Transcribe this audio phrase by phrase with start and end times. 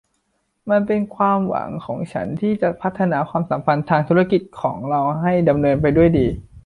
[0.69, 6.27] มันเป็นความหวังของฉันที่จะพัฒนาความสัมพันธ์ทางธุรกิจของเราให้ดำเนินไปด้วยดี